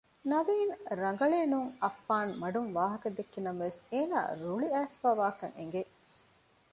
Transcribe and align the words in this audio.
ނަވީން 0.31 0.73
ރަނގަޅޭނުން 1.01 1.69
އައްފާން 1.81 2.33
މަޑުން 2.41 2.71
ވާހަކަ 2.77 3.07
ދެއްކި 3.17 3.39
ނަމަވެސް 3.45 3.81
އޭނާ 3.91 4.17
ރުޅި 4.41 4.67
އައިސްފައިވާކަން 4.73 5.55
އެނގެ 5.57 5.81